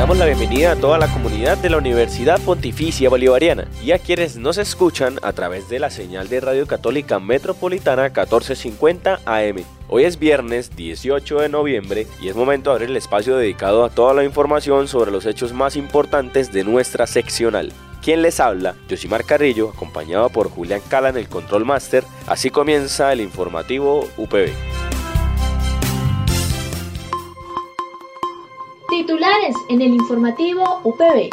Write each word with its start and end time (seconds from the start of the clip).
Damos 0.00 0.16
la 0.16 0.24
bienvenida 0.24 0.72
a 0.72 0.76
toda 0.76 0.96
la 0.96 1.08
comunidad 1.08 1.58
de 1.58 1.68
la 1.68 1.76
Universidad 1.76 2.40
Pontificia 2.40 3.10
Bolivariana 3.10 3.68
y 3.84 3.92
a 3.92 3.98
quienes 3.98 4.36
nos 4.36 4.56
escuchan 4.56 5.18
a 5.20 5.34
través 5.34 5.68
de 5.68 5.78
la 5.78 5.90
señal 5.90 6.30
de 6.30 6.40
Radio 6.40 6.66
Católica 6.66 7.20
Metropolitana 7.20 8.04
1450 8.04 9.20
AM. 9.26 9.56
Hoy 9.88 10.04
es 10.04 10.18
viernes 10.18 10.74
18 10.74 11.40
de 11.40 11.50
noviembre 11.50 12.06
y 12.22 12.28
es 12.28 12.34
momento 12.34 12.70
de 12.70 12.76
abrir 12.76 12.88
el 12.88 12.96
espacio 12.96 13.36
dedicado 13.36 13.84
a 13.84 13.90
toda 13.90 14.14
la 14.14 14.24
información 14.24 14.88
sobre 14.88 15.10
los 15.10 15.26
hechos 15.26 15.52
más 15.52 15.76
importantes 15.76 16.50
de 16.50 16.64
nuestra 16.64 17.06
seccional. 17.06 17.70
Quien 18.02 18.22
les 18.22 18.40
habla, 18.40 18.76
Josimar 18.88 19.26
Carrillo, 19.26 19.68
acompañado 19.68 20.30
por 20.30 20.48
Julián 20.48 20.80
Cala 20.88 21.10
en 21.10 21.18
el 21.18 21.28
Control 21.28 21.66
Master. 21.66 22.04
Así 22.26 22.48
comienza 22.48 23.12
el 23.12 23.20
informativo 23.20 24.08
UPB. 24.16 24.79
Titulares 29.00 29.56
en 29.70 29.80
el 29.80 29.94
informativo 29.94 30.82
UPB. 30.84 31.30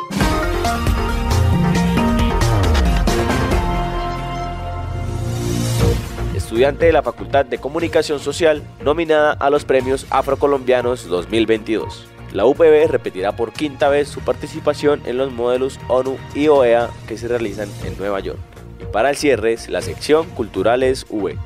Estudiante 6.34 6.86
de 6.86 6.94
la 6.94 7.04
Facultad 7.04 7.46
de 7.46 7.58
Comunicación 7.58 8.22
Social 8.22 8.64
nominada 8.86 9.34
a 9.34 9.50
los 9.50 9.66
premios 9.66 10.08
Afrocolombianos 10.10 11.10
2022. 11.10 12.08
La 12.32 12.46
UPB 12.46 12.88
repetirá 12.88 13.36
por 13.36 13.52
quinta 13.52 13.90
vez 13.90 14.08
su 14.08 14.22
participación 14.22 15.02
en 15.06 15.18
los 15.18 15.34
modelos 15.34 15.78
ONU 15.90 16.16
y 16.34 16.48
OEA 16.48 16.90
que 17.06 17.18
se 17.18 17.28
realizan 17.28 17.68
en 17.84 17.98
Nueva 17.98 18.22
York. 18.22 18.40
Y 18.82 18.86
para 18.94 19.10
el 19.10 19.18
cierre, 19.18 19.58
la 19.68 19.82
sección 19.82 20.26
Culturales 20.30 21.06
V. 21.10 21.38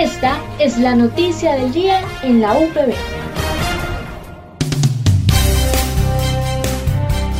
Esta 0.00 0.40
es 0.58 0.78
la 0.78 0.94
noticia 0.94 1.56
del 1.56 1.74
día 1.74 2.02
en 2.22 2.40
la 2.40 2.54
UPB. 2.54 2.94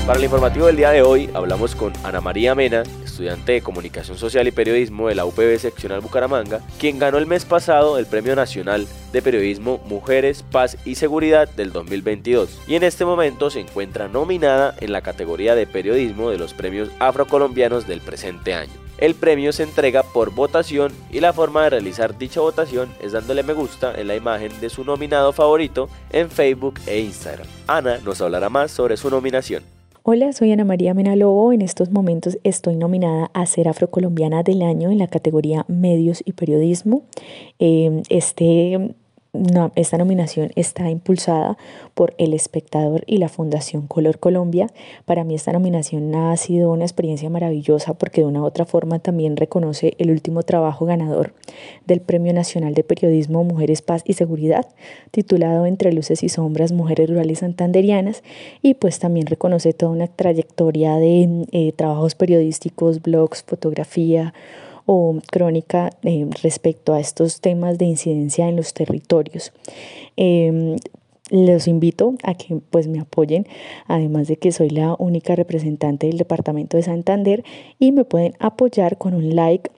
Para 0.06 0.18
el 0.18 0.24
informativo 0.24 0.66
del 0.66 0.76
día 0.76 0.90
de 0.90 1.00
hoy 1.00 1.30
hablamos 1.32 1.74
con 1.74 1.94
Ana 2.04 2.20
María 2.20 2.54
Mena, 2.54 2.82
estudiante 3.02 3.52
de 3.52 3.62
Comunicación 3.62 4.18
Social 4.18 4.46
y 4.46 4.50
Periodismo 4.50 5.08
de 5.08 5.14
la 5.14 5.24
UPB 5.24 5.58
Seccional 5.58 6.02
Bucaramanga, 6.02 6.60
quien 6.78 6.98
ganó 6.98 7.16
el 7.16 7.26
mes 7.26 7.46
pasado 7.46 7.96
el 7.96 8.04
Premio 8.04 8.36
Nacional 8.36 8.86
de 9.10 9.22
Periodismo 9.22 9.80
Mujeres, 9.86 10.42
Paz 10.42 10.76
y 10.84 10.96
Seguridad 10.96 11.48
del 11.48 11.72
2022 11.72 12.60
y 12.68 12.74
en 12.74 12.82
este 12.82 13.06
momento 13.06 13.48
se 13.48 13.60
encuentra 13.60 14.06
nominada 14.08 14.74
en 14.80 14.92
la 14.92 15.00
categoría 15.00 15.54
de 15.54 15.66
Periodismo 15.66 16.28
de 16.28 16.36
los 16.36 16.52
Premios 16.52 16.90
Afrocolombianos 16.98 17.86
del 17.86 18.02
presente 18.02 18.52
año. 18.52 18.79
El 19.00 19.14
premio 19.14 19.50
se 19.54 19.62
entrega 19.62 20.02
por 20.02 20.34
votación 20.34 20.92
y 21.10 21.20
la 21.20 21.32
forma 21.32 21.64
de 21.64 21.70
realizar 21.70 22.18
dicha 22.18 22.42
votación 22.42 22.90
es 23.02 23.12
dándole 23.12 23.42
me 23.42 23.54
gusta 23.54 23.98
en 23.98 24.08
la 24.08 24.14
imagen 24.14 24.52
de 24.60 24.68
su 24.68 24.84
nominado 24.84 25.32
favorito 25.32 25.88
en 26.12 26.28
Facebook 26.28 26.74
e 26.86 27.00
Instagram. 27.00 27.46
Ana 27.66 27.98
nos 28.04 28.20
hablará 28.20 28.50
más 28.50 28.70
sobre 28.70 28.98
su 28.98 29.08
nominación. 29.08 29.62
Hola, 30.02 30.34
soy 30.34 30.52
Ana 30.52 30.66
María 30.66 30.92
Menalobo. 30.92 31.50
En 31.54 31.62
estos 31.62 31.90
momentos 31.90 32.38
estoy 32.44 32.76
nominada 32.76 33.30
a 33.32 33.46
ser 33.46 33.68
Afrocolombiana 33.68 34.42
del 34.42 34.60
Año 34.60 34.90
en 34.90 34.98
la 34.98 35.08
categoría 35.08 35.64
Medios 35.66 36.22
y 36.26 36.32
Periodismo. 36.32 37.04
Eh, 37.58 38.02
este 38.10 38.94
no, 39.32 39.70
esta 39.76 39.96
nominación 39.96 40.50
está 40.56 40.90
impulsada 40.90 41.56
por 41.94 42.14
El 42.18 42.34
Espectador 42.34 43.04
y 43.06 43.18
la 43.18 43.28
Fundación 43.28 43.86
Color 43.86 44.18
Colombia. 44.18 44.66
Para 45.04 45.22
mí 45.22 45.36
esta 45.36 45.52
nominación 45.52 46.12
ha 46.16 46.36
sido 46.36 46.72
una 46.72 46.84
experiencia 46.84 47.30
maravillosa 47.30 47.94
porque 47.94 48.22
de 48.22 48.26
una 48.26 48.42
u 48.42 48.44
otra 48.44 48.64
forma 48.64 48.98
también 48.98 49.36
reconoce 49.36 49.94
el 49.98 50.10
último 50.10 50.42
trabajo 50.42 50.84
ganador 50.84 51.32
del 51.86 52.00
Premio 52.00 52.32
Nacional 52.32 52.74
de 52.74 52.82
Periodismo 52.82 53.44
Mujeres, 53.44 53.82
Paz 53.82 54.02
y 54.04 54.14
Seguridad, 54.14 54.66
titulado 55.12 55.64
Entre 55.64 55.92
Luces 55.92 56.24
y 56.24 56.28
Sombras, 56.28 56.72
Mujeres 56.72 57.08
Rurales 57.08 57.38
Santanderianas, 57.38 58.24
y 58.62 58.74
pues 58.74 58.98
también 58.98 59.26
reconoce 59.26 59.72
toda 59.72 59.92
una 59.92 60.08
trayectoria 60.08 60.96
de 60.96 61.46
eh, 61.52 61.72
trabajos 61.76 62.16
periodísticos, 62.16 63.00
blogs, 63.00 63.44
fotografía, 63.44 64.34
o 64.92 65.20
crónica 65.30 65.90
eh, 66.02 66.26
respecto 66.42 66.94
a 66.94 66.98
estos 66.98 67.40
temas 67.40 67.78
de 67.78 67.84
incidencia 67.84 68.48
en 68.48 68.56
los 68.56 68.74
territorios. 68.74 69.52
Em, 70.16 70.74
los 71.30 71.68
invito 71.68 72.14
a 72.24 72.34
que 72.34 72.58
pues 72.70 72.88
me 72.88 72.98
apoyen, 72.98 73.46
además 73.86 74.26
de 74.26 74.36
que 74.36 74.50
soy 74.50 74.68
la 74.68 74.96
única 74.98 75.36
representante 75.36 76.08
del 76.08 76.18
departamento 76.18 76.76
de 76.76 76.82
Santander 76.82 77.44
y 77.78 77.92
me 77.92 78.04
pueden 78.04 78.34
apoyar 78.40 78.98
con 78.98 79.14
un 79.14 79.36
like 79.36 79.70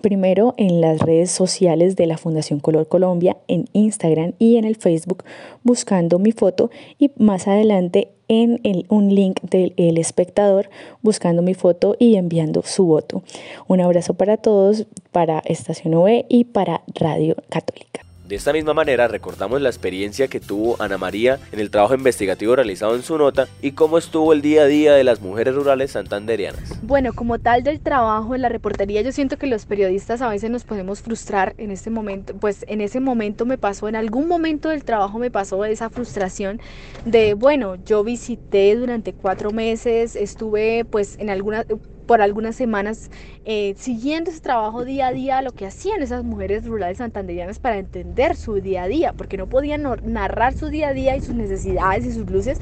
Primero 0.00 0.54
en 0.56 0.80
las 0.80 1.00
redes 1.00 1.30
sociales 1.30 1.96
de 1.96 2.06
la 2.06 2.18
Fundación 2.18 2.60
Color 2.60 2.88
Colombia, 2.88 3.36
en 3.48 3.68
Instagram 3.72 4.32
y 4.38 4.56
en 4.56 4.64
el 4.64 4.76
Facebook, 4.76 5.24
buscando 5.62 6.18
mi 6.18 6.32
foto 6.32 6.70
y 6.98 7.10
más 7.16 7.48
adelante 7.48 8.08
en 8.28 8.60
un 8.88 9.14
link 9.14 9.40
del 9.42 9.98
espectador 9.98 10.68
buscando 11.02 11.42
mi 11.42 11.54
foto 11.54 11.96
y 11.98 12.16
enviando 12.16 12.62
su 12.62 12.84
voto. 12.84 13.22
Un 13.66 13.80
abrazo 13.80 14.14
para 14.14 14.36
todos, 14.36 14.86
para 15.12 15.40
Estación 15.40 15.94
OE 15.94 16.26
y 16.28 16.44
para 16.44 16.82
Radio 16.94 17.36
Católica. 17.48 18.07
De 18.28 18.36
esta 18.36 18.52
misma 18.52 18.74
manera 18.74 19.08
recordamos 19.08 19.62
la 19.62 19.70
experiencia 19.70 20.28
que 20.28 20.38
tuvo 20.38 20.76
Ana 20.82 20.98
María 20.98 21.38
en 21.50 21.60
el 21.60 21.70
trabajo 21.70 21.94
investigativo 21.94 22.54
realizado 22.54 22.94
en 22.94 23.02
su 23.02 23.16
nota 23.16 23.48
y 23.62 23.72
cómo 23.72 23.96
estuvo 23.96 24.34
el 24.34 24.42
día 24.42 24.64
a 24.64 24.66
día 24.66 24.92
de 24.92 25.02
las 25.02 25.22
mujeres 25.22 25.54
rurales 25.54 25.92
santanderianas. 25.92 26.78
Bueno, 26.82 27.14
como 27.14 27.38
tal 27.38 27.62
del 27.62 27.80
trabajo 27.80 28.34
en 28.34 28.42
la 28.42 28.50
reportería, 28.50 29.00
yo 29.00 29.12
siento 29.12 29.38
que 29.38 29.46
los 29.46 29.64
periodistas 29.64 30.20
a 30.20 30.28
veces 30.28 30.50
nos 30.50 30.64
podemos 30.64 31.00
frustrar 31.00 31.54
en 31.56 31.70
este 31.70 31.88
momento, 31.88 32.34
pues 32.34 32.66
en 32.68 32.82
ese 32.82 33.00
momento 33.00 33.46
me 33.46 33.56
pasó, 33.56 33.88
en 33.88 33.96
algún 33.96 34.28
momento 34.28 34.68
del 34.68 34.84
trabajo 34.84 35.18
me 35.18 35.30
pasó 35.30 35.64
esa 35.64 35.88
frustración 35.88 36.60
de, 37.06 37.32
bueno, 37.32 37.76
yo 37.86 38.04
visité 38.04 38.76
durante 38.76 39.14
cuatro 39.14 39.52
meses, 39.52 40.16
estuve 40.16 40.84
pues 40.84 41.16
en 41.18 41.30
algunas 41.30 41.64
por 42.08 42.22
algunas 42.22 42.56
semanas 42.56 43.10
eh, 43.44 43.74
siguiendo 43.76 44.30
ese 44.30 44.40
trabajo 44.40 44.86
día 44.86 45.08
a 45.08 45.12
día, 45.12 45.42
lo 45.42 45.52
que 45.52 45.66
hacían 45.66 46.02
esas 46.02 46.24
mujeres 46.24 46.64
rurales 46.66 46.98
santanderianas 46.98 47.58
para 47.58 47.76
entender 47.76 48.34
su 48.34 48.54
día 48.54 48.84
a 48.84 48.88
día, 48.88 49.12
porque 49.12 49.36
no 49.36 49.46
podían 49.46 49.82
narrar 50.02 50.54
su 50.54 50.70
día 50.70 50.88
a 50.88 50.94
día 50.94 51.16
y 51.16 51.20
sus 51.20 51.34
necesidades 51.34 52.06
y 52.06 52.12
sus 52.12 52.28
luces 52.30 52.58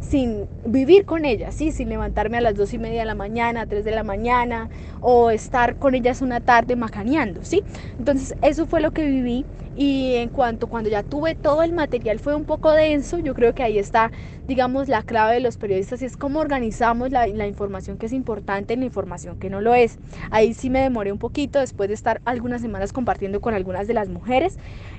sin 0.00 0.46
vivir 0.64 1.04
con 1.04 1.24
ellas, 1.24 1.54
¿sí? 1.54 1.72
sin 1.72 1.88
levantarme 1.88 2.38
a 2.38 2.40
las 2.40 2.54
dos 2.54 2.72
y 2.72 2.78
media 2.78 3.00
de 3.00 3.06
la 3.06 3.14
mañana, 3.14 3.66
tres 3.66 3.84
de 3.84 3.90
la 3.90 4.04
mañana, 4.04 4.68
o 5.00 5.30
estar 5.30 5.76
con 5.76 5.94
ellas 5.94 6.22
una 6.22 6.40
tarde 6.40 6.76
macaneando, 6.76 7.44
¿sí? 7.44 7.62
Entonces 7.98 8.36
eso 8.42 8.66
fue 8.66 8.80
lo 8.80 8.92
que 8.92 9.04
viví 9.04 9.44
y 9.78 10.16
en 10.16 10.28
cuanto 10.28 10.66
cuando 10.66 10.90
ya 10.90 11.04
tuve 11.04 11.36
todo 11.36 11.62
el 11.62 11.72
material 11.72 12.18
fue 12.18 12.34
un 12.34 12.44
poco 12.44 12.72
denso, 12.72 13.20
yo 13.20 13.32
creo 13.32 13.54
que 13.54 13.62
ahí 13.62 13.78
está, 13.78 14.10
digamos, 14.48 14.88
la 14.88 15.04
clave 15.04 15.34
de 15.34 15.40
los 15.40 15.56
periodistas 15.56 16.02
y 16.02 16.04
es 16.04 16.16
cómo 16.16 16.40
organizamos 16.40 17.12
la, 17.12 17.28
información 17.46 17.96
que 17.96 18.06
es 18.06 18.12
importante 18.12 18.74
y 18.74 18.76
la 18.76 18.86
información 18.86 19.38
que 19.38 19.50
no 19.50 19.60
lo 19.60 19.74
es. 19.74 19.98
Ahí 20.32 20.52
sí 20.52 20.68
me 20.68 20.80
demoré 20.80 21.12
un 21.12 21.18
poquito 21.18 21.60
después 21.60 21.88
de 21.88 21.94
estar 21.94 22.20
algunas 22.24 22.60
semanas 22.60 22.92
compartiendo 22.92 23.40
con 23.40 23.54
algunas 23.54 23.86
de 23.86 23.94
las 23.94 24.08
mujeres 24.08 24.58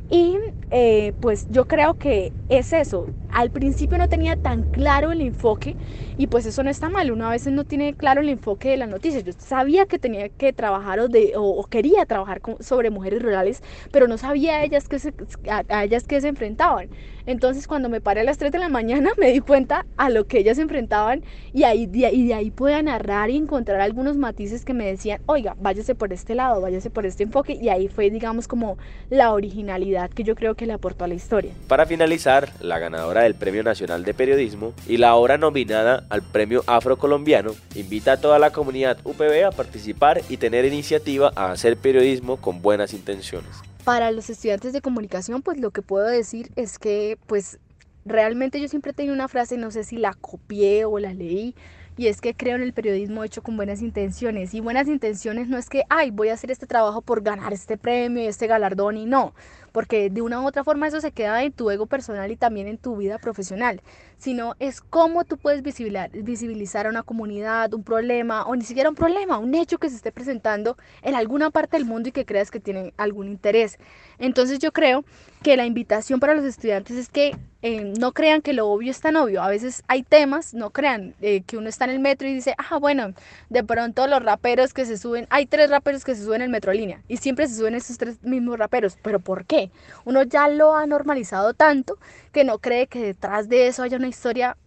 y 0.09 0.38
eh, 0.71 1.11
pues 1.19 1.47
yo 1.49 1.67
creo 1.67 1.95
que 1.95 2.31
es 2.47 2.71
eso. 2.71 3.07
Al 3.31 3.51
principio 3.51 3.97
no 3.97 4.09
tenía 4.09 4.35
tan 4.35 4.63
claro 4.63 5.11
el 5.11 5.21
enfoque 5.21 5.75
y 6.17 6.27
pues 6.27 6.45
eso 6.45 6.63
no 6.63 6.69
está 6.69 6.89
mal. 6.89 7.11
Uno 7.11 7.27
a 7.27 7.31
veces 7.31 7.53
no 7.53 7.63
tiene 7.63 7.93
claro 7.93 8.21
el 8.21 8.29
enfoque 8.29 8.69
de 8.69 8.77
las 8.77 8.89
noticias. 8.89 9.23
Yo 9.23 9.33
sabía 9.37 9.85
que 9.85 9.99
tenía 9.99 10.29
que 10.29 10.53
trabajar 10.53 10.99
o, 11.35 11.65
quería 11.69 12.05
trabajar 12.05 12.41
sobre 12.59 12.89
mujeres 12.89 13.21
rurales, 13.21 13.63
pero 13.91 14.07
no 14.07 14.17
sabía 14.17 14.55
a 14.55 14.63
ellas 14.63 14.87
que 14.87 14.99
se, 14.99 15.13
a 15.47 15.83
ellas 15.83 16.05
que 16.05 16.19
se 16.21 16.27
enfrentaban. 16.27 16.89
Entonces 17.25 17.67
cuando 17.67 17.89
me 17.89 18.01
paré 18.01 18.21
a 18.21 18.23
las 18.23 18.39
3 18.39 18.51
de 18.51 18.57
la 18.57 18.69
mañana 18.69 19.11
me 19.17 19.31
di 19.31 19.39
cuenta 19.39 19.85
a 19.97 20.09
lo 20.09 20.25
que 20.25 20.39
ellas 20.39 20.57
se 20.57 20.63
enfrentaban 20.63 21.23
y, 21.53 21.63
ahí, 21.63 21.85
de, 21.85 22.11
y 22.11 22.27
de 22.27 22.33
ahí 22.33 22.49
pude 22.49 22.81
narrar 22.81 23.29
y 23.29 23.37
encontrar 23.37 23.81
algunos 23.81 24.17
matices 24.17 24.65
que 24.65 24.73
me 24.73 24.85
decían, 24.85 25.21
oiga, 25.27 25.55
váyase 25.59 25.93
por 25.93 26.11
este 26.11 26.33
lado, 26.33 26.59
váyase 26.59 26.89
por 26.89 27.05
este 27.05 27.23
enfoque 27.23 27.53
y 27.53 27.69
ahí 27.69 27.87
fue 27.87 28.09
digamos 28.09 28.47
como 28.47 28.77
la 29.09 29.31
originalidad 29.31 30.09
que 30.09 30.23
yo 30.23 30.35
creo 30.35 30.55
que 30.55 30.65
le 30.65 30.73
aportó 30.73 31.05
a 31.05 31.07
la 31.07 31.13
historia. 31.13 31.51
Para 31.67 31.85
finalizar, 31.85 32.49
la 32.61 32.79
ganadora 32.79 33.19
del 33.24 33.36
Premio 33.36 33.63
Nacional 33.63 34.04
de 34.04 34.13
Periodismo 34.13 34.74
y 34.88 34.98
la 34.98 35.10
ahora 35.10 35.38
nominada 35.38 36.06
al 36.10 36.21
Premio 36.21 36.63
Afrocolombiano 36.68 37.51
invita 37.75 38.13
a 38.13 38.18
toda 38.21 38.39
la 38.39 38.51
comunidad 38.51 38.98
UPB 39.04 39.45
a 39.45 39.51
participar 39.51 40.21
y 40.30 40.38
tener 40.38 40.66
iniciativa 40.66 41.31
a 41.36 41.51
hacer 41.51 41.77
periodismo 41.77 42.38
con 42.38 42.62
buenas 42.62 42.94
intenciones. 42.94 43.50
para 43.83 44.12
los 44.12 44.30
estudiantes 44.30 44.71
de 44.74 44.81
comunicación, 44.81 45.42
pues 45.42 45.60
lo 45.60 45.71
que 45.71 45.81
puedo 45.81 46.06
decir 46.06 46.51
es 46.56 46.77
que 46.77 47.18
pues 47.25 47.57
realmente 48.06 48.62
yo 48.62 48.68
siempre 48.68 48.94
tengo 48.94 49.13
una 49.13 49.27
frase, 49.27 49.57
no 49.57 49.72
sé 49.72 49.83
si 49.83 49.98
la 49.98 50.13
copié 50.13 50.86
o 50.86 51.00
la 51.00 51.13
leí, 51.13 51.56
y 51.98 52.07
es 52.07 52.22
que 52.22 52.33
creo 52.33 52.56
en 52.56 52.62
el 52.62 52.72
periodismo 52.72 53.25
hecho 53.25 53.42
con 53.42 53.57
buenas 53.57 53.81
intenciones. 53.81 54.54
Y 54.54 54.62
buenas 54.62 54.88
intenciones 54.88 55.50
no 55.50 55.57
es 55.57 55.68
que, 55.68 55.83
ay, 55.89 56.12
voy 56.12 56.30
a 56.30 56.33
hacer 56.33 56.50
este 56.50 56.65
trabajo 56.65 57.01
por 57.01 57.22
ganar 57.22 57.51
este 57.51 57.77
premio 57.77 58.24
y 58.24 58.27
este 58.27 58.48
galardón 58.48 58.95
y 58.95 59.06
no 59.06 59.33
porque 59.71 60.10
de 60.10 60.21
una 60.21 60.42
u 60.42 60.48
otra 60.48 60.63
forma 60.63 60.88
eso 60.88 61.01
se 61.01 61.12
queda 61.12 61.44
en 61.44 61.51
tu 61.51 61.69
ego 61.71 61.86
personal 61.86 62.31
y 62.31 62.36
también 62.36 62.68
en 62.68 62.77
tu 62.77 62.98
vida 62.98 63.18
profesional, 63.19 63.81
sino 64.19 64.56
es 64.60 64.81
cómo 64.81 65.24
tú 65.24 65.38
puedes 65.38 65.63
visibilizar, 65.63 66.12
visibilizar 66.12 66.86
a 66.86 66.89
una 66.89 67.04
comunidad, 67.04 67.74
un 67.74 67.83
problema, 67.83 68.45
o 68.45 68.56
ni 68.56 68.63
siquiera 68.63 68.89
un 68.89 68.95
problema, 68.95 69.39
un 69.39 69.56
hecho 69.56 69.80
que 69.80 69.89
se 69.89 69.95
esté 69.95 70.12
presentando 70.12 70.77
en 71.01 71.16
alguna 71.16 71.50
parte 71.50 71.77
del 71.77 71.86
mundo 71.86 72.10
y 72.10 72.12
que 72.12 72.25
creas 72.25 72.51
que 72.51 72.60
tiene 72.60 72.94
algún 72.98 73.27
interés. 73.27 73.80
Entonces 74.19 74.60
yo 74.60 74.71
creo 74.71 75.06
que 75.42 75.56
la 75.56 75.66
invitación 75.66 76.19
para 76.19 76.36
los 76.36 76.44
estudiantes 76.44 76.98
es 76.98 77.10
que 77.10 77.36
eh, 77.62 77.94
no 78.00 78.13
crean 78.13 78.42
que 78.42 78.54
lo 78.54 78.69
obvio 78.69 78.92
es 78.92 79.01
tan 79.01 79.16
obvio. 79.16 79.42
A 79.42 79.50
veces 79.50 79.83
hay 79.88 80.04
temas, 80.04 80.54
no 80.54 80.69
crean 80.69 81.15
eh, 81.22 81.42
que 81.42 81.57
uno 81.57 81.69
está 81.69 81.86
en 81.86 81.92
el 81.92 82.00
metro 82.00 82.27
y 82.27 82.33
dice, 82.33 82.56
ah, 82.57 82.77
bueno, 82.77 83.13
de 83.50 83.63
pronto 83.63 84.07
los 84.07 84.24
raperos 84.24 84.74
que 84.74 84.86
se 84.86 84.98
suben, 84.98 85.27
hay 85.30 85.45
tres 85.45 85.69
raperos 85.69 86.06
que 86.06 86.15
se 86.15 86.24
suben 86.24 86.42
en 86.42 86.45
el 86.45 86.50
metro 86.50 86.74
línea 86.74 87.01
y 87.07 87.18
siempre 87.18 87.48
se 87.48 87.56
suben 87.56 87.75
esos 87.75 87.98
tres 87.98 88.22
mismos 88.24 88.57
raperos. 88.57 88.98
¿Pero 89.01 89.19
por 89.19 89.45
qué? 89.45 89.72
Uno 90.06 90.24
ya 90.24 90.48
lo 90.50 90.75
ha 90.75 90.86
normalizado 90.86 91.54
tanto 91.54 91.98
que 92.31 92.44
no 92.44 92.60
cree 92.60 92.88
que 92.88 93.01
detrás 93.01 93.50
de 93.50 93.68
eso 93.68 93.83
haya 93.83 93.98
una 93.98 94.08
historia 94.09 94.57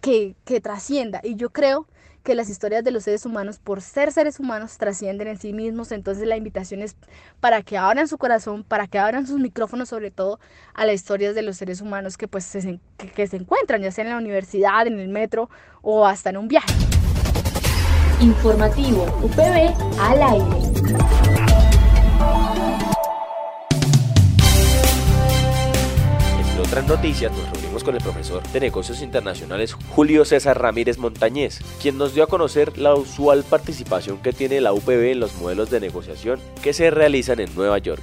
que, 0.00 0.34
que 0.44 0.60
trascienda. 0.60 1.20
Y 1.22 1.36
yo 1.36 1.50
creo 1.50 1.86
que 2.22 2.34
las 2.34 2.48
historias 2.48 2.84
de 2.84 2.90
los 2.90 3.04
seres 3.04 3.26
humanos, 3.26 3.58
por 3.58 3.80
ser 3.80 4.12
seres 4.12 4.38
humanos, 4.38 4.78
trascienden 4.78 5.28
en 5.28 5.38
sí 5.38 5.52
mismos. 5.52 5.92
Entonces 5.92 6.26
la 6.26 6.36
invitación 6.36 6.82
es 6.82 6.96
para 7.40 7.62
que 7.62 7.76
abran 7.76 8.08
su 8.08 8.18
corazón, 8.18 8.64
para 8.64 8.86
que 8.86 8.98
abran 8.98 9.26
sus 9.26 9.40
micrófonos, 9.40 9.88
sobre 9.88 10.10
todo 10.10 10.38
a 10.74 10.86
las 10.86 10.94
historias 10.94 11.34
de 11.34 11.42
los 11.42 11.56
seres 11.56 11.80
humanos 11.80 12.16
que, 12.16 12.28
pues, 12.28 12.44
se, 12.44 12.80
que 13.14 13.26
se 13.26 13.36
encuentran, 13.36 13.82
ya 13.82 13.90
sea 13.90 14.04
en 14.04 14.10
la 14.10 14.18
universidad, 14.18 14.86
en 14.86 14.98
el 15.00 15.08
metro 15.08 15.50
o 15.82 16.06
hasta 16.06 16.30
en 16.30 16.36
un 16.36 16.48
viaje. 16.48 16.72
Informativo 18.20 19.02
UPB 19.22 19.74
al 19.98 20.22
aire. 20.22 21.21
Otras 26.82 26.98
noticias 26.98 27.32
nos 27.32 27.50
reunimos 27.50 27.84
con 27.84 27.94
el 27.94 28.02
profesor 28.02 28.42
de 28.52 28.60
negocios 28.60 29.02
internacionales 29.02 29.74
Julio 29.90 30.24
César 30.24 30.60
Ramírez 30.60 30.98
Montañez, 30.98 31.60
quien 31.80 31.98
nos 31.98 32.14
dio 32.14 32.24
a 32.24 32.26
conocer 32.26 32.78
la 32.78 32.94
usual 32.94 33.44
participación 33.48 34.18
que 34.18 34.32
tiene 34.32 34.60
la 34.60 34.72
UPB 34.72 35.12
en 35.12 35.20
los 35.20 35.34
modelos 35.36 35.70
de 35.70 35.80
negociación 35.80 36.40
que 36.62 36.72
se 36.72 36.90
realizan 36.90 37.40
en 37.40 37.54
Nueva 37.54 37.78
York. 37.78 38.02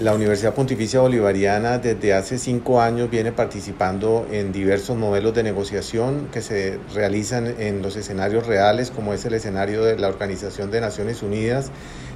La 0.00 0.14
Universidad 0.14 0.54
Pontificia 0.54 1.00
Bolivariana 1.00 1.78
desde 1.78 2.14
hace 2.14 2.38
cinco 2.38 2.80
años 2.80 3.10
viene 3.10 3.32
participando 3.32 4.26
en 4.30 4.52
diversos 4.52 4.96
modelos 4.96 5.34
de 5.34 5.42
negociación 5.42 6.28
que 6.32 6.40
se 6.40 6.78
realizan 6.94 7.54
en 7.58 7.82
los 7.82 7.96
escenarios 7.96 8.46
reales, 8.46 8.90
como 8.90 9.12
es 9.12 9.24
el 9.24 9.34
escenario 9.34 9.84
de 9.84 9.98
la 9.98 10.08
Organización 10.08 10.70
de 10.70 10.80
Naciones 10.80 11.22
Unidas 11.22 11.70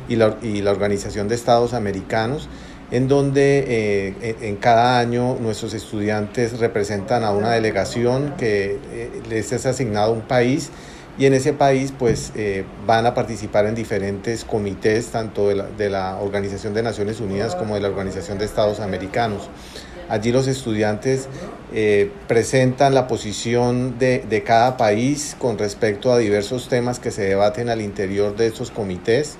y 0.08 0.16
la, 0.16 0.36
y 0.42 0.62
la 0.62 0.70
Organización 0.70 1.28
de 1.28 1.34
Estados 1.34 1.74
Americanos 1.74 2.48
en 2.94 3.08
donde 3.08 3.64
eh, 3.66 4.36
en 4.42 4.54
cada 4.54 5.00
año 5.00 5.36
nuestros 5.40 5.74
estudiantes 5.74 6.60
representan 6.60 7.24
a 7.24 7.32
una 7.32 7.50
delegación 7.50 8.34
que 8.38 8.78
eh, 8.92 9.10
les 9.28 9.50
es 9.50 9.66
asignado 9.66 10.12
un 10.12 10.20
país 10.20 10.70
y 11.18 11.26
en 11.26 11.34
ese 11.34 11.54
país 11.54 11.92
pues 11.98 12.30
eh, 12.36 12.64
van 12.86 13.04
a 13.04 13.12
participar 13.12 13.66
en 13.66 13.74
diferentes 13.74 14.44
comités 14.44 15.08
tanto 15.08 15.48
de 15.48 15.90
la, 15.90 16.18
Organización 16.18 16.72
de 16.72 16.84
Naciones 16.84 17.18
Unidas 17.18 17.56
como 17.56 17.74
de 17.74 17.80
la 17.80 17.88
Organización 17.88 18.38
de 18.38 18.44
Estados 18.44 18.78
Americanos. 18.78 19.50
Allí 20.08 20.30
los 20.30 20.46
estudiantes 20.46 21.28
presentan 22.28 22.94
la 22.94 23.08
posición 23.08 23.98
de, 23.98 24.22
de, 24.28 24.42
cada 24.44 24.76
país 24.76 25.34
con 25.36 25.58
respecto 25.58 26.12
a 26.12 26.18
diversos 26.18 26.68
temas 26.68 27.00
que 27.00 27.10
se 27.10 27.22
debaten 27.22 27.70
al 27.70 27.80
interior 27.80 28.36
de 28.36 28.46
estos 28.46 28.70
comités 28.70 29.38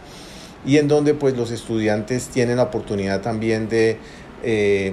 y 0.65 0.79
en 0.79 0.89
donde 0.89 1.15
pues 1.15 1.37
los 1.37 1.51
estudiantes 1.51 2.29
tienen 2.29 2.57
la 2.57 2.65
oportunidad 2.65 3.21
también 3.21 3.69
de, 3.69 3.99
eh, 4.43 4.93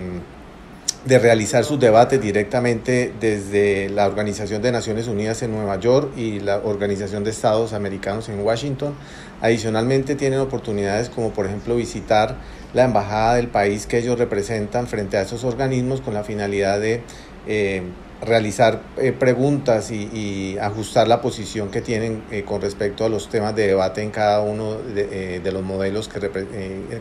de 1.05 1.19
realizar 1.19 1.63
sus 1.63 1.79
debates 1.79 2.21
directamente 2.21 3.13
desde 3.19 3.89
la 3.89 4.07
Organización 4.07 4.61
de 4.61 4.71
Naciones 4.71 5.07
Unidas 5.07 5.41
en 5.41 5.51
Nueva 5.51 5.79
York 5.79 6.11
y 6.17 6.39
la 6.39 6.57
Organización 6.57 7.23
de 7.23 7.31
Estados 7.31 7.73
Americanos 7.73 8.29
en 8.29 8.39
Washington. 8.41 8.93
Adicionalmente 9.41 10.15
tienen 10.15 10.39
oportunidades 10.39 11.09
como 11.09 11.31
por 11.31 11.45
ejemplo 11.45 11.75
visitar 11.75 12.35
la 12.73 12.83
embajada 12.83 13.35
del 13.35 13.47
país 13.47 13.87
que 13.87 13.97
ellos 13.97 14.19
representan 14.19 14.87
frente 14.87 15.17
a 15.17 15.23
esos 15.23 15.43
organismos 15.43 16.01
con 16.01 16.13
la 16.13 16.23
finalidad 16.23 16.79
de 16.79 17.01
eh, 17.47 17.81
realizar 18.21 18.81
eh, 18.97 19.11
preguntas 19.11 19.91
y, 19.91 20.57
ajustar 20.61 21.07
la 21.07 21.21
posición 21.21 21.71
que 21.71 21.81
tienen 21.81 22.23
eh, 22.29 22.43
con 22.43 22.61
respecto 22.61 23.05
a 23.05 23.09
los 23.09 23.29
temas 23.29 23.55
de 23.55 23.67
debate 23.67 24.01
en 24.03 24.11
cada 24.11 24.41
uno 24.41 24.75
de, 24.75 25.37
eh, 25.37 25.51
los 25.51 25.63
modelos 25.63 26.07
que, 26.07 26.19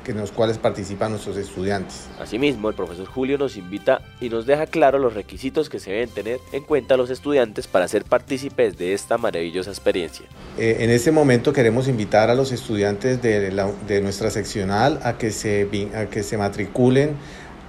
en 0.06 0.16
los 0.16 0.32
cuales 0.32 0.58
participan 0.58 1.10
nuestros 1.10 1.36
estudiantes. 1.36 2.06
Asimismo, 2.18 2.68
el 2.68 2.74
profesor 2.74 3.06
Julio 3.06 3.38
nos 3.38 3.56
invita 3.56 4.00
y 4.20 4.28
nos 4.28 4.46
deja 4.46 4.66
claro 4.66 4.98
los 4.98 5.14
requisitos 5.14 5.68
que 5.68 5.78
se 5.78 5.90
deben 5.90 6.08
tener 6.08 6.40
en 6.52 6.62
cuenta 6.62 6.96
los 6.96 7.10
estudiantes 7.10 7.66
para 7.66 7.86
ser 7.88 8.04
partícipes 8.04 8.78
de 8.78 8.94
esta 8.94 9.18
maravillosa 9.18 9.70
experiencia. 9.70 10.26
en 10.56 10.90
este 10.90 11.12
momento 11.12 11.52
queremos 11.52 11.88
invitar 11.88 12.30
a 12.30 12.34
los 12.34 12.52
estudiantes 12.52 13.20
de, 13.20 13.50
de 13.86 14.00
nuestra 14.00 14.30
seccional 14.30 15.00
a 15.02 15.18
que 15.18 15.30
se, 15.30 15.68
a 15.94 16.06
que 16.06 16.22
se 16.22 16.36
matriculen 16.36 17.16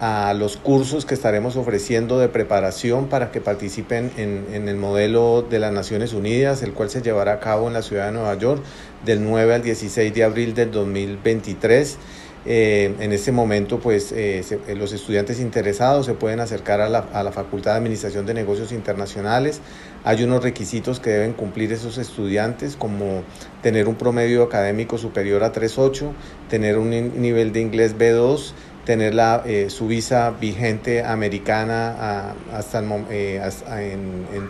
a 0.01 0.33
los 0.33 0.57
cursos 0.57 1.05
que 1.05 1.13
estaremos 1.13 1.55
ofreciendo 1.57 2.17
de 2.17 2.27
preparación 2.27 3.07
para 3.07 3.31
que 3.31 3.39
participen 3.39 4.11
en, 4.17 4.67
el 4.67 4.75
modelo 4.75 5.43
de 5.47 5.59
las 5.59 5.71
Naciones 5.71 6.13
Unidas, 6.13 6.63
el 6.63 6.73
cual 6.73 6.89
se 6.89 7.03
llevará 7.03 7.33
a 7.33 7.39
cabo 7.39 7.67
en 7.67 7.73
la 7.73 7.83
ciudad 7.83 8.07
de 8.07 8.13
Nueva 8.13 8.33
York 8.33 8.63
del 9.05 9.23
9 9.23 9.53
al 9.53 9.61
16 9.61 10.11
de 10.11 10.23
abril 10.23 10.55
del 10.55 10.71
2023. 10.71 11.99
Eh, 12.47 12.95
en 12.99 13.11
este 13.11 13.31
momento, 13.31 13.79
pues 13.79 14.11
eh, 14.11 14.43
eh, 14.67 14.73
los 14.73 14.91
estudiantes 14.91 15.39
interesados 15.39 16.07
se 16.07 16.15
pueden 16.15 16.39
acercar 16.39 16.81
a 16.81 16.89
la, 16.89 17.05
a 17.13 17.21
la, 17.21 17.31
Facultad 17.31 17.73
de 17.73 17.77
Administración 17.77 18.25
de 18.25 18.33
Negocios 18.33 18.71
Internacionales. 18.71 19.61
Hay 20.03 20.23
unos 20.23 20.41
requisitos 20.41 20.99
que 20.99 21.11
deben 21.11 21.33
cumplir 21.33 21.71
esos 21.71 21.99
estudiantes, 21.99 22.75
como 22.75 23.21
tener 23.61 23.87
un 23.87 23.93
promedio 23.93 24.41
académico 24.41 24.97
superior 24.97 25.43
a 25.43 25.53
3.8, 25.53 26.09
tener 26.49 26.79
un 26.79 26.89
nivel 26.89 27.53
de 27.53 27.61
inglés 27.61 27.95
B2, 27.95 28.53
tener 28.85 29.13
la, 29.13 29.43
eh, 29.45 29.69
su 29.69 29.87
visa 29.87 30.31
vigente 30.31 31.03
americana 31.03 32.33
hasta, 32.53 32.83
eh, 33.09 33.41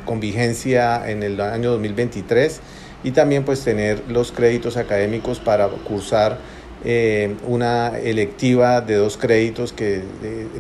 con 0.06 0.20
vigencia 0.20 1.10
en 1.10 1.24
el 1.24 1.40
año 1.42 1.72
2023 1.72 2.62
y 3.04 3.12
también 3.12 3.44
pues 3.44 3.64
tener 3.64 4.04
los 4.08 4.32
créditos 4.32 4.78
académicos 4.78 5.40
para 5.40 5.68
cursar 5.68 6.38
eh, 6.84 7.36
una 7.48 7.98
electiva 8.00 8.82
de 8.82 8.96
dos 8.96 9.18
créditos 9.18 9.74
que 9.74 10.04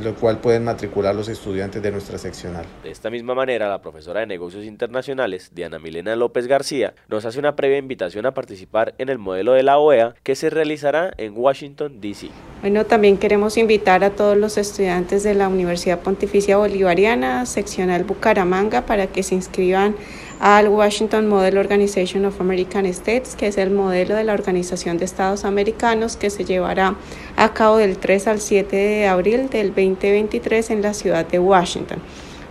lo 0.01 0.15
cual 0.15 0.39
pueden 0.39 0.63
matricular 0.63 1.15
los 1.15 1.29
estudiantes 1.29 1.81
de 1.81 1.91
nuestra 1.91 2.17
seccional. 2.17 2.65
De 2.83 2.91
esta 2.91 3.09
misma 3.09 3.35
manera, 3.35 3.69
la 3.69 3.81
profesora 3.81 4.21
de 4.21 4.27
negocios 4.27 4.65
internacionales, 4.65 5.51
Diana 5.53 5.79
Milena 5.79 6.15
López 6.15 6.47
García, 6.47 6.93
nos 7.07 7.25
hace 7.25 7.39
una 7.39 7.55
previa 7.55 7.77
invitación 7.77 8.25
a 8.25 8.33
participar 8.33 8.93
en 8.97 9.09
el 9.09 9.17
modelo 9.17 9.53
de 9.53 9.63
la 9.63 9.77
OEA 9.77 10.15
que 10.23 10.35
se 10.35 10.49
realizará 10.49 11.13
en 11.17 11.33
Washington, 11.35 11.99
D.C. 12.01 12.29
Bueno, 12.61 12.85
también 12.85 13.17
queremos 13.17 13.57
invitar 13.57 14.03
a 14.03 14.11
todos 14.11 14.37
los 14.37 14.57
estudiantes 14.57 15.23
de 15.23 15.33
la 15.33 15.47
Universidad 15.47 15.99
Pontificia 15.99 16.57
Bolivariana, 16.57 17.45
seccional 17.45 18.03
Bucaramanga, 18.03 18.85
para 18.85 19.07
que 19.07 19.23
se 19.23 19.35
inscriban 19.35 19.95
al 20.41 20.69
Washington 20.69 21.27
Model 21.27 21.59
Organization 21.59 22.25
of 22.25 22.41
American 22.41 22.87
States, 22.87 23.35
que 23.35 23.45
es 23.45 23.59
el 23.59 23.69
modelo 23.69 24.15
de 24.15 24.23
la 24.23 24.33
Organización 24.33 24.97
de 24.97 25.05
Estados 25.05 25.45
Americanos 25.45 26.17
que 26.17 26.31
se 26.31 26.45
llevará 26.45 26.95
a 27.37 27.53
cabo 27.53 27.77
del 27.77 27.97
3 27.97 28.27
al 28.27 28.41
7 28.41 28.75
de 28.75 29.07
abril 29.07 29.49
del 29.49 29.67
2023 29.67 30.71
en 30.71 30.81
la 30.81 30.95
ciudad 30.95 31.27
de 31.27 31.37
Washington. 31.37 31.99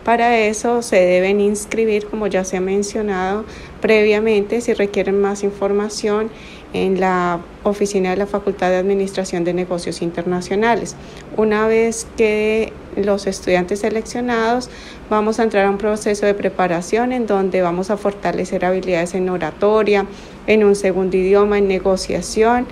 Para 0.04 0.38
eso 0.38 0.82
se 0.82 0.96
deben 0.96 1.40
inscribir, 1.40 2.06
como 2.06 2.28
ya 2.28 2.44
se 2.44 2.56
ha 2.56 2.60
mencionado 2.60 3.44
previamente, 3.80 4.60
si 4.60 4.72
requieren 4.72 5.20
más 5.20 5.42
información 5.42 6.30
en 6.72 7.00
la 7.00 7.40
oficina 7.64 8.10
de 8.10 8.16
la 8.16 8.26
Facultad 8.26 8.70
de 8.70 8.76
Administración 8.76 9.42
de 9.42 9.52
Negocios 9.52 10.00
Internacionales. 10.00 10.94
Una 11.36 11.66
vez 11.66 12.06
que 12.16 12.72
los 12.96 13.26
estudiantes 13.26 13.80
seleccionados 13.80 14.70
vamos 15.10 15.40
a 15.40 15.42
entrar 15.42 15.66
a 15.66 15.70
un 15.70 15.76
proceso 15.76 16.24
de 16.24 16.34
preparación 16.34 17.12
en 17.12 17.26
donde 17.26 17.60
vamos 17.60 17.90
a 17.90 17.96
fortalecer 17.96 18.64
habilidades 18.64 19.14
en 19.14 19.28
oratoria, 19.28 20.06
en 20.46 20.64
un 20.64 20.76
segundo 20.76 21.16
idioma, 21.16 21.58
en 21.58 21.68
negociación 21.68 22.66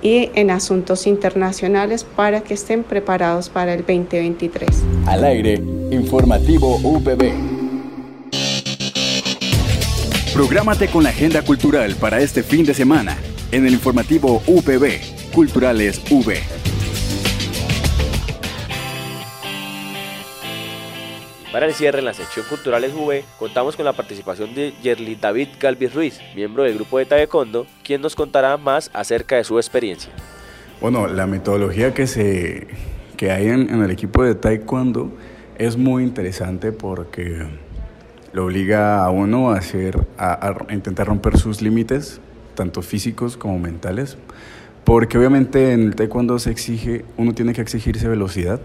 y 0.00 0.30
en 0.34 0.50
asuntos 0.50 1.06
internacionales 1.06 2.04
para 2.04 2.40
que 2.40 2.54
estén 2.54 2.84
preparados 2.84 3.50
para 3.50 3.74
el 3.74 3.80
2023. 3.80 4.68
Al 5.06 5.24
aire, 5.24 5.54
informativo 5.90 6.76
UPB. 6.76 7.32
Prográmate 10.32 10.88
con 10.88 11.02
la 11.02 11.10
agenda 11.10 11.42
cultural 11.42 11.96
para 11.96 12.20
este 12.20 12.42
fin 12.42 12.64
de 12.64 12.72
semana 12.72 13.18
en 13.52 13.66
el 13.66 13.74
informativo 13.74 14.40
UPB, 14.46 15.32
Culturales 15.34 16.00
V. 16.08 16.59
Para 21.52 21.66
el 21.66 21.74
cierre 21.74 21.98
en 21.98 22.04
la 22.04 22.14
sección 22.14 22.46
Culturales 22.48 22.92
V, 22.94 23.24
contamos 23.36 23.74
con 23.74 23.84
la 23.84 23.92
participación 23.92 24.54
de 24.54 24.72
Yerli 24.82 25.16
David 25.16 25.48
Galvis 25.60 25.92
Ruiz, 25.92 26.20
miembro 26.36 26.62
del 26.62 26.76
grupo 26.76 26.98
de 26.98 27.06
Taekwondo, 27.06 27.66
quien 27.82 28.00
nos 28.00 28.14
contará 28.14 28.56
más 28.56 28.88
acerca 28.94 29.34
de 29.34 29.42
su 29.42 29.58
experiencia. 29.58 30.12
Bueno, 30.80 31.08
la 31.08 31.26
metodología 31.26 31.92
que, 31.92 32.06
se, 32.06 32.68
que 33.16 33.32
hay 33.32 33.48
en, 33.48 33.82
el 33.82 33.90
equipo 33.90 34.22
de 34.22 34.36
Taekwondo 34.36 35.10
es 35.58 35.76
muy 35.76 36.04
interesante 36.04 36.70
porque 36.70 37.48
lo 38.32 38.44
obliga 38.44 39.04
a 39.04 39.10
uno 39.10 39.50
a, 39.50 39.56
hacer, 39.56 39.98
a 40.18 40.54
intentar 40.70 41.08
romper 41.08 41.36
sus 41.36 41.62
límites, 41.62 42.20
tanto 42.54 42.80
físicos 42.80 43.36
como 43.36 43.58
mentales, 43.58 44.16
porque 44.84 45.18
obviamente 45.18 45.72
en 45.72 45.82
el 45.82 45.96
taekwondo 45.96 46.38
se 46.38 46.50
exige, 46.50 47.04
uno 47.16 47.34
tiene 47.34 47.54
que 47.54 47.60
exigirse 47.60 48.06
velocidad 48.06 48.60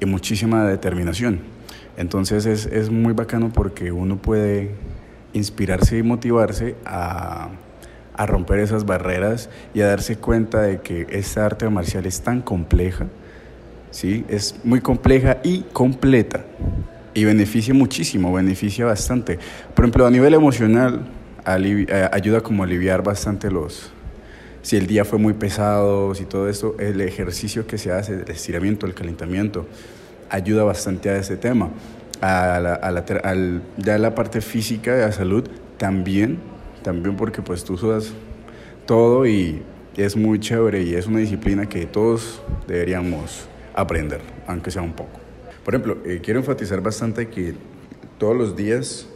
y 0.00 0.06
muchísima 0.06 0.64
determinación. 0.64 1.40
Entonces 1.96 2.46
es, 2.46 2.66
es 2.66 2.90
muy 2.90 3.12
bacano 3.12 3.52
porque 3.52 3.92
uno 3.92 4.16
puede 4.16 4.70
inspirarse 5.32 5.98
y 5.98 6.02
motivarse 6.02 6.74
a, 6.84 7.50
a, 8.14 8.26
romper 8.26 8.58
esas 8.60 8.84
barreras 8.84 9.50
y 9.74 9.80
a 9.80 9.86
darse 9.86 10.16
cuenta 10.16 10.62
de 10.62 10.80
que 10.80 11.06
esta 11.10 11.46
arte 11.46 11.68
marcial 11.68 12.06
es 12.06 12.20
tan 12.20 12.42
compleja, 12.42 13.06
¿sí? 13.90 14.24
es 14.28 14.56
muy 14.64 14.80
compleja 14.80 15.38
y 15.42 15.60
completa 15.72 16.44
y 17.14 17.24
beneficia 17.24 17.74
muchísimo, 17.74 18.32
beneficia 18.32 18.86
bastante. 18.86 19.38
Por 19.74 19.84
ejemplo, 19.84 20.06
a 20.06 20.10
nivel 20.10 20.34
emocional, 20.34 21.00
eh, 21.46 22.08
ayuda 22.12 22.40
como 22.40 22.62
a 22.62 22.66
aliviar 22.66 23.02
bastante 23.02 23.50
los, 23.50 23.90
si 24.62 24.76
el 24.76 24.86
día 24.86 25.04
fue 25.04 25.18
muy 25.18 25.34
pesado, 25.34 26.14
si 26.14 26.24
todo 26.24 26.48
esto, 26.48 26.76
el 26.78 27.00
ejercicio 27.00 27.66
que 27.66 27.78
se 27.78 27.92
hace, 27.92 28.14
el 28.14 28.30
estiramiento, 28.30 28.86
el 28.86 28.94
calentamiento, 28.94 29.66
ayuda 30.32 30.64
bastante 30.64 31.10
a 31.10 31.16
ese 31.16 31.36
tema. 31.36 31.70
A 32.20 32.60
la, 32.60 32.74
a 32.74 32.90
la, 32.90 33.04
ya 33.78 33.98
la 33.98 34.14
parte 34.14 34.40
física 34.40 34.94
de 34.94 35.02
la 35.02 35.12
salud 35.12 35.48
también, 35.76 36.38
también 36.82 37.16
porque 37.16 37.42
pues 37.42 37.64
tú 37.64 37.76
sudas 37.76 38.12
todo 38.86 39.26
y 39.26 39.62
es 39.96 40.16
muy 40.16 40.38
chévere 40.38 40.82
y 40.82 40.94
es 40.94 41.06
una 41.06 41.18
disciplina 41.18 41.68
que 41.68 41.86
todos 41.86 42.40
deberíamos 42.66 43.48
aprender, 43.74 44.20
aunque 44.46 44.70
sea 44.70 44.82
un 44.82 44.92
poco. 44.92 45.20
Por 45.64 45.74
ejemplo, 45.74 45.98
eh, 46.04 46.20
quiero 46.22 46.40
enfatizar 46.40 46.80
bastante 46.80 47.28
que 47.28 47.54
todos 48.18 48.36
los 48.36 48.56
días 48.56 49.06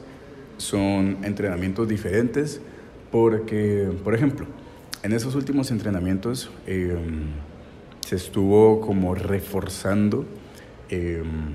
son 0.59 1.19
entrenamientos 1.23 1.89
diferentes 1.89 2.61
porque, 3.11 3.89
por 4.05 4.15
ejemplo, 4.15 4.47
en 5.03 5.13
esos 5.13 5.35
últimos 5.35 5.71
entrenamientos 5.71 6.51
em, 6.67 7.29
se 8.07 8.17
estuvo 8.17 8.81
como 8.81 9.15
reforzando 9.15 10.25
em, 10.91 11.55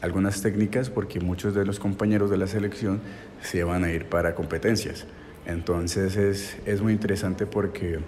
algunas 0.00 0.42
técnicas 0.42 0.90
porque 0.90 1.20
muchos 1.20 1.54
de 1.54 1.64
los 1.64 1.78
compañeros 1.78 2.30
de 2.30 2.36
la 2.36 2.46
selección 2.46 3.00
se 3.40 3.64
van 3.64 3.84
a 3.84 3.92
ir 3.92 4.06
para 4.06 4.34
competencias. 4.34 5.06
Entonces 5.46 6.16
es, 6.16 6.56
es 6.66 6.80
muy 6.82 6.92
interesante 6.92 7.46
porque 7.46 8.00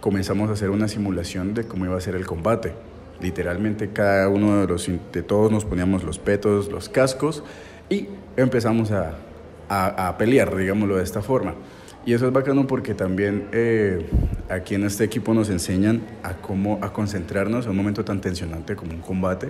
comenzamos 0.00 0.50
a 0.50 0.54
hacer 0.54 0.70
una 0.70 0.88
simulación 0.88 1.54
de 1.54 1.64
cómo 1.64 1.84
iba 1.84 1.96
a 1.96 2.00
ser 2.00 2.14
el 2.14 2.26
combate. 2.26 2.72
Literalmente 3.20 3.90
cada 3.90 4.28
uno 4.28 4.60
de, 4.60 4.66
los, 4.66 4.90
de 5.12 5.22
todos 5.22 5.52
nos 5.52 5.64
poníamos 5.64 6.04
los 6.04 6.18
petos, 6.18 6.70
los 6.70 6.88
cascos 6.88 7.44
y 7.88 8.08
empezamos 8.36 8.90
a, 8.92 9.18
a, 9.68 10.08
a 10.08 10.18
pelear, 10.18 10.56
digámoslo 10.56 10.96
de 10.96 11.02
esta 11.02 11.22
forma. 11.22 11.54
Y 12.06 12.14
eso 12.14 12.26
es 12.26 12.32
bacano 12.32 12.66
porque 12.66 12.94
también 12.94 13.48
eh, 13.52 14.06
aquí 14.48 14.74
en 14.74 14.84
este 14.84 15.04
equipo 15.04 15.34
nos 15.34 15.50
enseñan 15.50 16.00
a 16.22 16.34
cómo 16.34 16.78
a 16.82 16.92
concentrarnos 16.92 17.66
en 17.66 17.72
un 17.72 17.76
momento 17.76 18.04
tan 18.04 18.20
tensionante 18.20 18.74
como 18.74 18.92
un 18.92 19.00
combate. 19.00 19.48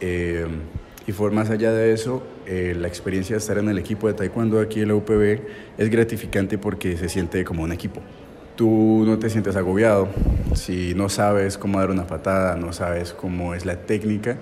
Eh, 0.00 0.46
y 1.06 1.12
por 1.12 1.32
más 1.32 1.50
allá 1.50 1.72
de 1.72 1.92
eso, 1.92 2.22
eh, 2.46 2.74
la 2.78 2.88
experiencia 2.88 3.34
de 3.34 3.38
estar 3.38 3.58
en 3.58 3.68
el 3.68 3.78
equipo 3.78 4.06
de 4.06 4.14
taekwondo 4.14 4.60
aquí 4.60 4.80
en 4.80 4.88
la 4.88 4.94
UPB 4.94 5.40
es 5.78 5.90
gratificante 5.90 6.58
porque 6.58 6.96
se 6.96 7.08
siente 7.08 7.44
como 7.44 7.62
un 7.62 7.72
equipo. 7.72 8.00
Tú 8.56 9.04
no 9.06 9.18
te 9.18 9.30
sientes 9.30 9.56
agobiado. 9.56 10.08
Si 10.54 10.94
no 10.94 11.08
sabes 11.08 11.56
cómo 11.56 11.80
dar 11.80 11.90
una 11.90 12.06
patada, 12.06 12.56
no 12.56 12.72
sabes 12.72 13.12
cómo 13.12 13.54
es 13.54 13.64
la 13.64 13.76
técnica, 13.76 14.38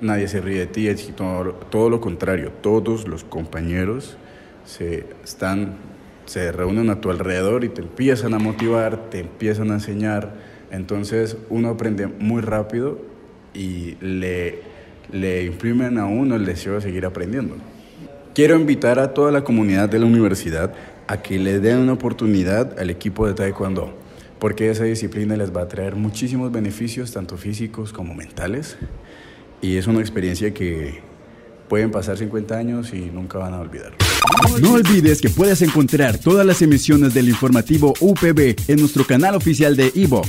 nadie 0.00 0.28
se 0.28 0.40
ríe 0.40 0.60
de 0.60 0.66
ti. 0.66 0.88
Es 0.88 1.14
todo, 1.16 1.52
todo 1.70 1.90
lo 1.90 2.00
contrario, 2.00 2.52
todos 2.62 3.08
los 3.08 3.24
compañeros 3.24 4.16
se 4.64 5.04
están 5.24 5.76
se 6.26 6.50
reúnen 6.52 6.90
a 6.90 7.00
tu 7.00 7.10
alrededor 7.10 7.64
y 7.64 7.68
te 7.68 7.80
empiezan 7.80 8.34
a 8.34 8.38
motivar, 8.38 9.10
te 9.10 9.20
empiezan 9.20 9.70
a 9.70 9.74
enseñar. 9.74 10.34
Entonces 10.70 11.36
uno 11.48 11.70
aprende 11.70 12.08
muy 12.08 12.42
rápido 12.42 12.98
y 13.54 13.96
le, 14.00 14.60
le 15.12 15.44
imprimen 15.44 15.98
a 15.98 16.06
uno 16.06 16.36
el 16.36 16.44
deseo 16.44 16.74
de 16.74 16.80
seguir 16.80 17.06
aprendiendo. 17.06 17.56
Quiero 18.34 18.56
invitar 18.56 18.98
a 18.98 19.14
toda 19.14 19.32
la 19.32 19.44
comunidad 19.44 19.88
de 19.88 19.98
la 19.98 20.06
universidad 20.06 20.74
a 21.06 21.22
que 21.22 21.38
le 21.38 21.60
den 21.60 21.78
una 21.78 21.92
oportunidad 21.92 22.78
al 22.78 22.90
equipo 22.90 23.26
de 23.26 23.34
Taekwondo, 23.34 23.94
porque 24.38 24.70
esa 24.70 24.84
disciplina 24.84 25.36
les 25.36 25.54
va 25.54 25.62
a 25.62 25.68
traer 25.68 25.96
muchísimos 25.96 26.52
beneficios, 26.52 27.12
tanto 27.12 27.36
físicos 27.36 27.92
como 27.92 28.14
mentales, 28.14 28.76
y 29.62 29.76
es 29.76 29.86
una 29.86 30.00
experiencia 30.00 30.52
que 30.52 31.00
pueden 31.68 31.90
pasar 31.90 32.16
50 32.16 32.56
años 32.56 32.92
y 32.92 33.10
nunca 33.10 33.38
van 33.38 33.54
a 33.54 33.60
olvidar. 33.60 33.92
No 34.60 34.74
olvides 34.74 35.20
que 35.20 35.30
puedes 35.30 35.62
encontrar 35.62 36.18
todas 36.18 36.46
las 36.46 36.62
emisiones 36.62 37.14
del 37.14 37.28
informativo 37.28 37.94
UPB 38.00 38.56
en 38.68 38.80
nuestro 38.80 39.04
canal 39.04 39.34
oficial 39.34 39.76
de 39.76 39.90
iVox, 39.94 40.28